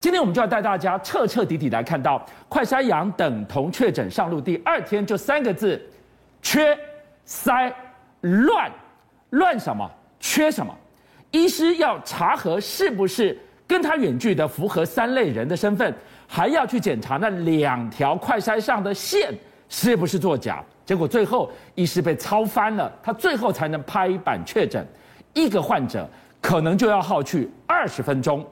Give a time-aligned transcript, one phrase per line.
[0.00, 5.80] 今天我们就要带大家彻彻底底来看到快筛阳等同确诊上路第二天就三个字：
[6.40, 6.78] 缺、
[7.26, 7.72] 筛、
[8.20, 8.70] 乱。
[9.30, 9.90] 乱什么？
[10.20, 10.72] 缺什么？
[11.32, 15.92] 医师要查核是不是跟他远距的符合三类人的身份，
[16.28, 19.34] 还要去检查那两条快筛上的线
[19.68, 20.64] 是不是作假。
[20.86, 24.86] 结果最后医师被操翻了，他最后才能拍板确诊，
[25.34, 26.08] 一个患者
[26.40, 28.46] 可能就要耗去二十分钟。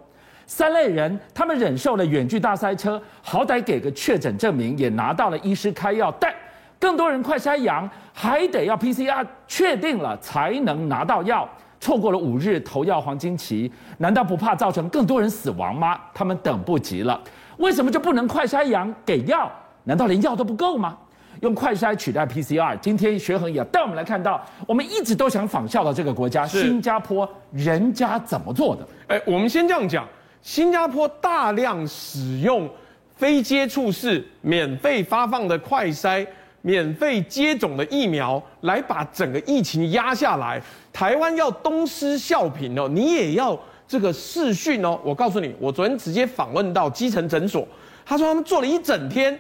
[0.47, 6.13] 三类人，他们忍受了远距大塞车，好歹给个确诊证明，也拿到了医师开药。
[6.21, 6.32] 但
[6.79, 11.49] 更多人快筛阳，还得要 PCR 确定了才能拿到药，
[11.81, 15.99] 错过了五日投药黄金期，难道不怕造成更多人死亡吗？
[16.14, 17.21] 他们等不及了。
[17.57, 19.51] 为什么就不能快筛阳给药？
[19.82, 20.96] 难道连药都不够吗？
[21.40, 28.87] 用快筛取代 PCR，今天学恒也带我们来看到，我们一直都想仿效的这个国家新加坡，人家怎么做的？
[29.09, 30.07] 哎，我们先这样讲。
[30.43, 32.69] 新加坡大量使用
[33.17, 36.27] 非接触式免费发放的快筛、
[36.61, 40.62] 免费接种的疫苗，来把整个疫情压下来。
[40.92, 44.98] 台湾要东施效颦哦，你也要这个视讯哦。
[45.03, 47.67] 我告诉你，我昨天直接访问到基层诊所，
[48.05, 49.39] 他说他们做了一整天，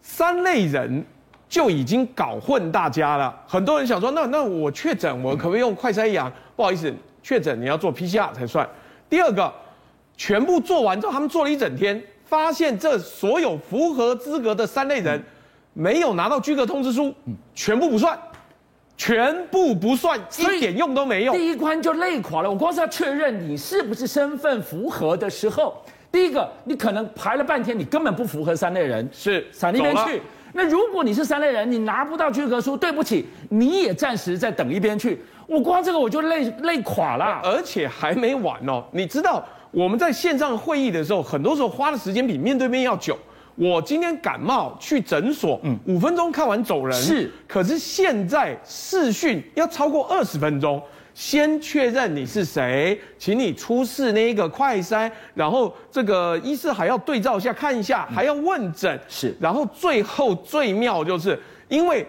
[0.00, 1.04] 三类人
[1.48, 3.38] 就已经搞混大家了。
[3.46, 6.32] 很多人想说，那那我确诊，我可不可以用快筛阳？
[6.56, 8.66] 不好意思，确诊你要做 PCR 才算。
[9.08, 9.52] 第二个。
[10.16, 15.22] 全部做完之后，他们做了一整天，发现这所有符合资格的三类人，
[15.72, 17.12] 没有拿到居格通知书，
[17.54, 18.18] 全部不算，
[18.96, 21.32] 全部不算，一点用都没有。
[21.32, 22.50] 第一关就累垮了。
[22.50, 30.22] 我光是要确认你是不是身份符合的时候，第一个你可能排了半天，你根本不符合三类人，是闪那边去。
[30.52, 35.20] 那如果你是三类人，你拿不到居格书，对不起，你也暂时再等一边去。
[35.48, 39.44] 我光这个我就累累垮了，而且还没完哦，你知道。
[39.74, 43.18] 我们在线上会议的时候，很多时候花的时间比面对面要久。
[43.56, 46.96] 我今天感冒去诊所，嗯，五分钟看完走人。
[47.00, 50.80] 是，可是现在视讯要超过二十分钟，
[51.12, 59.00] 先确认你是谁，请你出示那个快筛，然后这个医师还要对照一下看一下，还要问诊。
[59.08, 62.04] 是，然后最后最妙就是因为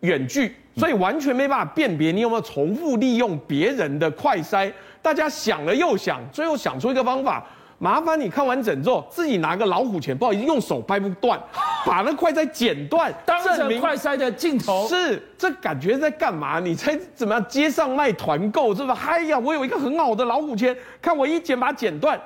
[0.00, 4.70] 远距，所以完全没办法辨别你有没有重复利用别人的快筛。
[5.02, 7.44] 大家想了又想，最后想出一个方法，
[7.78, 11.38] 麻烦你看完整之后，自己拿个老虎钳，不好意思，用手掰不断，
[11.84, 14.86] 把那快塞剪断，当成快塞的镜头。
[14.88, 16.60] 是，这感觉在干嘛？
[16.60, 17.44] 你猜怎么样？
[17.48, 18.96] 街上卖团购是吧？
[19.04, 22.18] 哎呀，我有一个很好的老虎钳，看我一剪把它剪断，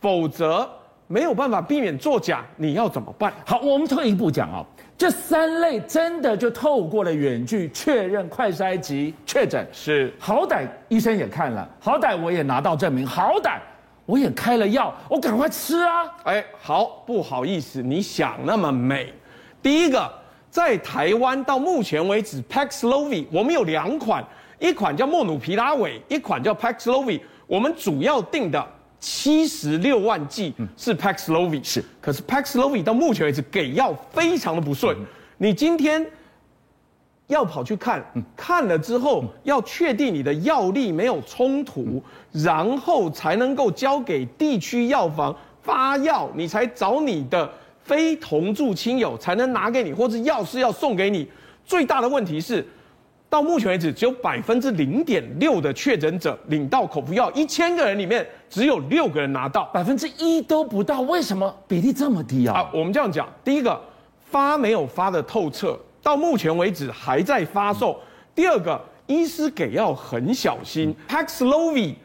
[0.00, 0.68] 否则
[1.06, 3.32] 没有办法避免作假，你要怎么办？
[3.46, 4.64] 好，我们退一步讲啊。
[4.98, 13.58] 这三类真的就透过了远距确认快筛及确诊，是好歹医生也看了，好歹我也拿到证明，好歹
[14.06, 16.04] 我也开了药，我赶快吃啊！
[16.24, 19.12] 哎，好，不好意思，你想那么美。
[19.60, 20.10] 第一个，
[20.48, 24.24] 在台湾到目前为止，Paxlovid 我们有两款，
[24.58, 28.66] 一款叫莫努皮拉韦，一款叫 Paxlovid，我们主要定的。
[29.08, 34.96] 七十六万剂是 Paxlovid，是，可是 Paxlovid 到目前为止给药非常的不顺。
[35.38, 36.04] 你今天
[37.28, 38.04] 要跑去看，
[38.36, 42.02] 看了之后要确定你的药力没有冲突，
[42.32, 47.48] 然后才能够交给地区药房发药，你才找你的
[47.84, 51.28] 非同住亲友才能拿给你，或者药师要送给你。
[51.64, 52.66] 最大的问题是。
[53.28, 61.00] 到目前为止，只有百分之零点六的确诊者领到口服药，一千个人里面只有六个人拿到，百分之一都不到。
[61.02, 62.60] 为什么比例这么低啊？
[62.60, 63.78] 啊，我们这样讲，第一个
[64.30, 67.92] 发没有发的透彻，到目前为止还在发售。
[67.94, 68.00] 嗯、
[68.34, 70.94] 第二个，医师给药很小心。
[71.08, 71.96] 嗯、Paxlovid，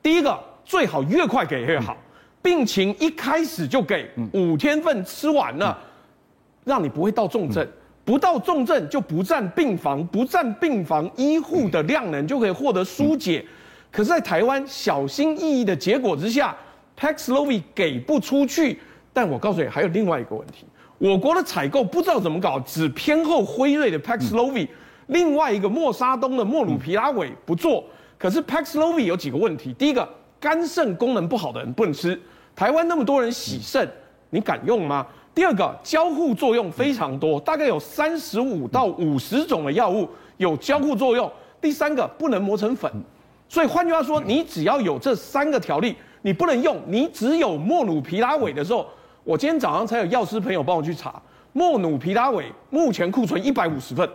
[0.00, 2.04] 第一个最好越快给越好，嗯、
[2.40, 5.88] 病情一开始就给，五天份吃完了，嗯、
[6.64, 7.66] 让你不会到重症。
[8.10, 13.44] 嗯不到重症就不占病房，不占病房医护的量能就可以获得疏解。
[13.92, 16.56] 可是，在台湾小心翼翼的结果之下
[16.98, 18.80] ，Paxlovid 给不出去。
[19.12, 20.66] 但我告诉你，还有另外一个问题：
[20.98, 24.66] 我国的采购不知道怎么搞，只偏后辉瑞的 Paxlovid，
[25.06, 27.84] 另外一个莫沙东的莫鲁皮拉韦不做。
[28.18, 30.08] 可是 Paxlovid 有几个问题：第一个，
[30.40, 32.20] 肝肾功能不好的人不能吃。
[32.56, 33.88] 台湾那么多人洗肾，
[34.30, 35.06] 你敢用吗？
[35.34, 41.30] 第二个交互作用非常多，大概有三十五到五十种的药物有交互作用。
[41.60, 42.90] 第三个不能磨成粉，
[43.48, 46.76] 所以换句话说，你只要有这三个条例，你不能用。
[46.86, 48.86] 你只有莫努皮拉韦的时候，
[49.24, 51.20] 我今天早上才有药师朋友帮我去查，
[51.52, 54.08] 莫努皮拉韦目前库存一百五十份，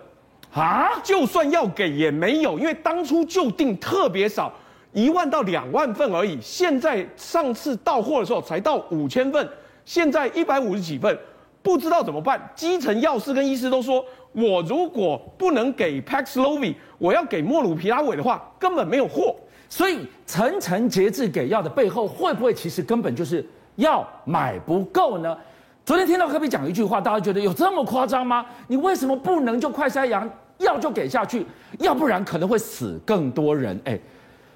[0.54, 4.52] 啊，就算要给也没有，因为当初就定特别少。
[4.92, 6.40] 一万到两万份而已。
[6.42, 9.48] 现在上次到货的时候才到五千份，
[9.86, 11.18] 现在一百五十几份，
[11.62, 12.42] 不知道怎么办。
[12.56, 14.04] 基层药师跟医师都说，
[14.34, 19.36] 我如果不能给 Paxlovid，我要给莫鲁皮拉韦的话，根本没有货。
[19.70, 23.46] 所以层层节制给药的背后，会不会其实根本就是
[23.76, 25.38] 药买不够呢？
[25.86, 28.46] 昨天听到科比讲一句话，大家觉得有这么夸张吗？
[28.68, 30.28] 你为什么不能就快筛阳
[30.58, 31.46] 药就给下去？
[31.80, 33.80] 要不然可能会死更多人。
[33.86, 34.00] 哎，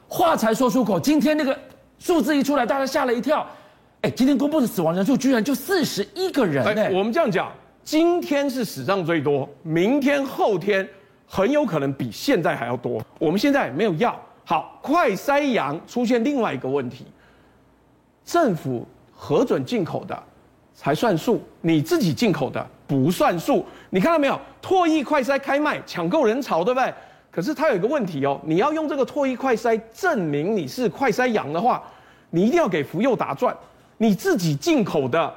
[0.08, 1.58] 话才说出口，今天那个
[2.00, 3.46] 数字一出来，大家吓了一跳。
[4.02, 6.66] 哎，今天公布的死亡人数居然就四十一个人。
[6.66, 7.52] 哎，我们这样讲，
[7.84, 10.88] 今天是史上最多，明天后天
[11.28, 13.04] 很有可能比现在还要多。
[13.20, 17.06] 我们现在没有药，好，快筛阳出现另外一个问题，
[18.24, 20.18] 政府核准进口的。
[20.82, 23.66] 才算数，你自己进口的不算数。
[23.90, 24.40] 你看到没有？
[24.62, 26.94] 唾液快筛开卖，抢购人潮，对不对？
[27.30, 31.84] 可是它有一个问题哦，你要用这个唾液快筛证明你是快筛阳的话，
[32.30, 33.54] 你一定要给福佑达赚。
[34.02, 35.32] 你自己进口的，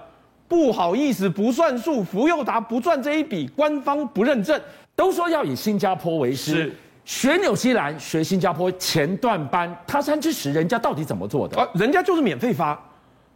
[0.46, 2.02] 不好意思，不算数。
[2.02, 4.58] 福佑达不赚这一笔，官方不认证。
[4.94, 11.60] 都说要以新加坡为师，是学纽西兰，学新加坡前段班，他山之石，人家到底怎么做的？
[11.60, 12.80] 啊，人家就是免费发。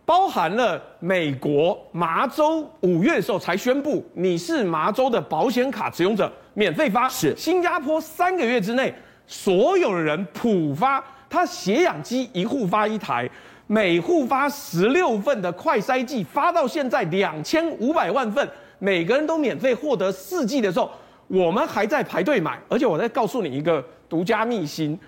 [0.04, 7.08] 包含了美国麻州五月的时候才宣布，你是麻州的保险卡持用者，免费发。
[7.08, 8.94] 是新加坡三个月之内，
[9.26, 13.28] 所有的人普发，他血氧机一户发一台，
[13.66, 18.48] 每户发十六份的快筛剂，发到现在两千五百万份，
[18.78, 20.90] 每个人都免费获得四剂的时候，
[21.26, 22.58] 我们还在排队买。
[22.68, 24.98] 而且我再告诉你一个独家秘辛，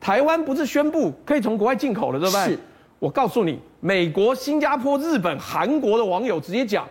[0.00, 2.44] 台湾不是宣布可以从国外进口了，对不对？
[2.46, 2.58] 是。
[2.98, 6.88] 我告诉你，美国、新加坡、日本、韩国的网友直接讲，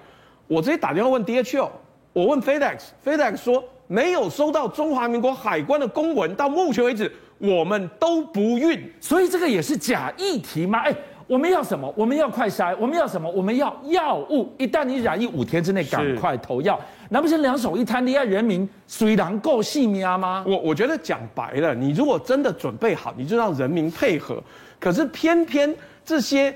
[0.48, 1.68] 我直接打电话问 DHL，
[2.14, 10.78] 我问 FedEx，FedEx 说没有收到中华民国海关的公文，到目前为止我们都不运，所以这个也是假议题吗？
[10.82, 10.96] 哎，
[11.28, 11.92] 我们要什么？
[11.96, 13.30] 我们要快筛，我们要什么？
[13.30, 14.52] 我们要药物。
[14.58, 16.80] 一旦你染疫五天之内赶快投药，
[17.10, 20.44] 难不成两手一摊，你要人民虽然够细命吗？
[20.48, 24.42] 我我觉得讲白了，你如果真的准备好，你就让人民配合，
[24.80, 25.76] 可是偏偏。
[26.08, 26.56] 这些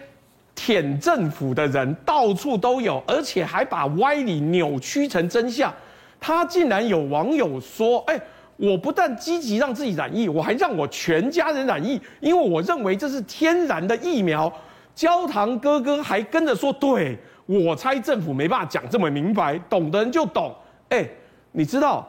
[0.53, 5.73] 舔政府的人到处都有，而且还把歪理扭曲成真相。
[6.19, 8.21] 他竟然有网友说：“哎，
[8.59, 14.51] 我不但积极让自己染疫，我还让我全家人染疫，因为我认为这是天然的疫苗。”
[14.93, 20.53] 焦糖哥哥还跟着说：“对，我猜政府没办法讲这么明白，懂的人就懂。”
[20.89, 21.09] 哎，
[21.53, 22.05] 你知道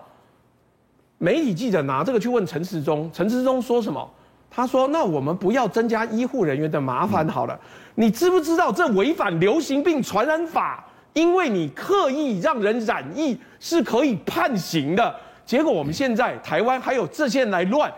[1.18, 4.10] 媒体记者拿这个去问陈时中，陈时中说什么？
[4.50, 7.56] 他说：“那我们不要增加医护人员的麻烦好了。
[7.94, 10.84] 你知不知道这违反流行病传染法？
[11.12, 15.14] 因为你刻意让人染疫是可以判刑的。
[15.50, 17.92] 结果我们现在台湾还有这些人来乱，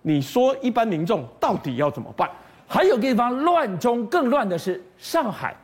[0.00, 2.26] 你说一般民众到底要怎么办？
[2.66, 5.54] 还有个地方乱中更乱的是上海，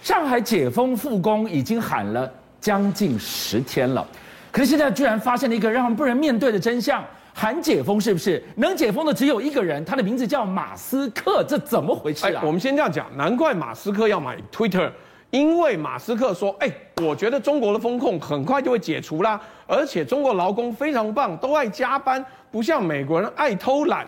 [0.00, 4.08] 上海解封复工已经喊了将近十天了，
[4.50, 9.84] 可是现在居然发现了一个让人不能面对的真相。”喊解封是不是能解封的只有一个人？
[9.84, 12.42] 他的名字叫马斯克，这怎么回事啊？
[12.42, 14.90] 我们先这样讲，难怪马斯克要买 Twitter，
[15.30, 16.70] 因为马斯克说：“哎，
[17.02, 24.06] 我觉得中国的风控很快就会解除啦，而且中国劳工非常棒，都爱加班，不像美国人爱偷懒。”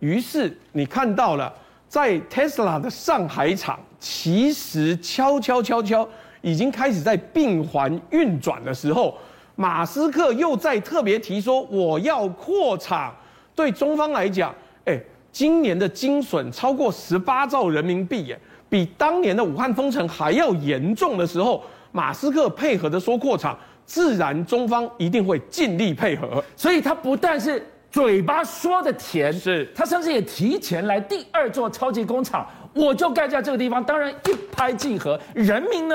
[0.00, 1.52] 于是你看到了，
[1.88, 6.06] 在 Tesla 的上海厂，其实悄悄悄悄
[6.42, 9.16] 已经开始在并环运转的时候。
[9.56, 13.14] 马斯克又在特别提说，我要扩厂。
[13.54, 14.52] 对中方来讲，
[14.84, 18.38] 哎，今年的精损超过十八兆人民币，哎，
[18.74, 21.62] 比当年的武汉封城还要严重的时候，
[21.92, 26.42] 马斯克配合的说扩厂，自然中方一定会尽力配合。
[26.56, 35.16] 所以他不但是嘴巴说的甜，是他甚至也提前来第二座超级工厂，我就盖在这个地方，当然一拍即合。
[35.34, 35.94] 人民呢？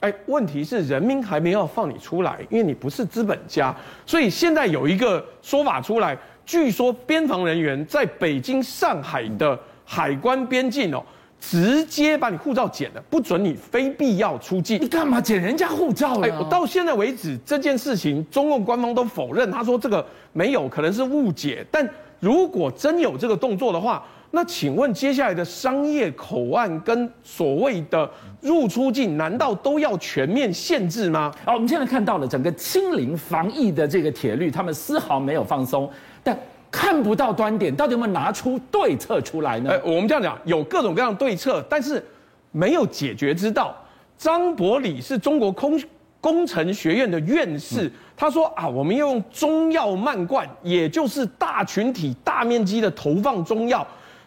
[0.00, 3.72] 哎，问题是人民还没有放你出来，因为你不是资本家，
[4.04, 11.00] 所以现在有一个说法出来，据说边防人员在北京、上海的海关边境哦，
[11.48, 14.80] 直接把你护照剪了，不准你非必要出境。
[14.80, 16.26] 你干嘛剪人家护照呢？
[16.26, 21.64] 哎，到现在为止，这件事情中共官方都否认，他说这个没有，可能是误解。
[21.70, 21.88] 但
[22.18, 28.10] 如果真有这个动作的话，那请问接下来的商业口岸跟所谓的
[28.40, 31.32] 入出境，难道都要全面限制吗？
[31.44, 35.88] 好，我们现在看到了整个清零防疫的这个铁律，他们丝毫没有放松，
[36.24, 36.36] 但
[36.76, 39.70] 看不到端点，到底有没有拿出对策出来呢？
[39.70, 42.04] 哎，我们这样讲，有各种各样的对策，但是
[42.52, 43.74] 没有解决之道。
[44.18, 45.80] 张伯礼是中国空
[46.20, 53.84] 工程学院的院士，他说啊，我们要用中药漫灌，也就是大群体、大面积的投放中药。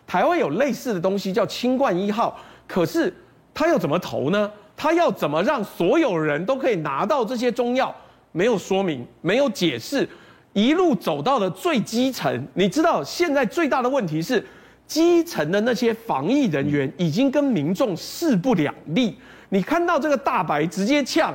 [0.08, 2.36] 台湾有类似的东西叫清冠一号，
[2.68, 3.14] 可是
[3.54, 4.52] 他要怎么投呢？
[4.76, 7.96] 他要怎么让所有人都可以拿到这些中药？
[8.32, 10.10] 没有说明，没有解释，
[10.54, 12.48] 一路走到了最基层。
[12.54, 14.46] 你知道现在最大的问题是，
[14.88, 19.18] 基层的那些防疫人员已经跟民众势不两立。
[19.50, 21.34] 你看到这个大白直接呛，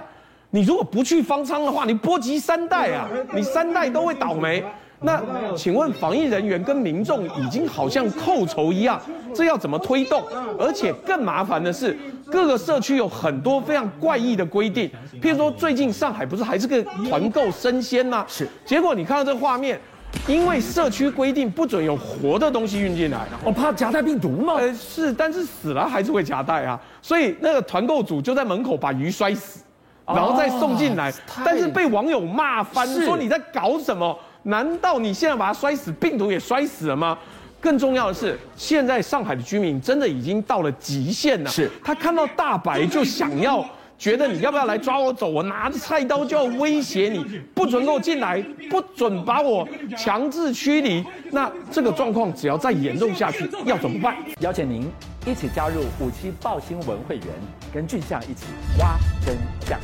[0.51, 4.65] 你如果不去方舱的话，你波及三代啊，你三代都会倒霉。
[5.05, 5.23] 那
[5.55, 9.01] 请问防疫人员跟民众已经好像扣仇一样，
[9.35, 10.23] 这要怎么推动？
[10.59, 11.97] 而且更麻烦的是，
[12.31, 18.25] 各个社区有很多非常怪异的规定，譬如说最近上海不是还是个团购生鲜吗？
[18.27, 18.49] 是。
[18.65, 19.79] 结果你看到这个画面，
[20.27, 24.55] 因为社区规定不准有活的东西运进来，我怕夹带病毒吗？
[24.57, 29.61] 呃，是，但是死了还是会夹带啊，所以那个团购组就在门口把鱼摔死，
[30.07, 31.13] 然后再送进来，
[31.45, 34.17] 但是被网友骂翻，说你在搞什么？
[34.45, 37.19] 难道你现在把它摔死，病毒也摔死了吗？
[37.61, 41.51] 更重要的是，现在上海的居民真的已经到了极限了。
[41.51, 43.65] 是，他看到大白就想要，
[43.99, 45.27] 觉得你要不要来抓我走？
[45.27, 47.25] 我拿着菜刀就要威胁你，
[47.55, 51.03] 不准给我进来，不准把我强制驱离。
[51.31, 54.15] 那这个状况只要再严重下去，要怎么办？
[54.41, 54.87] 邀请您
[55.25, 57.27] 一起加入五七报新闻会员，
[57.73, 58.45] 跟俊相一起
[58.79, 59.35] 挖真
[59.67, 59.81] 相。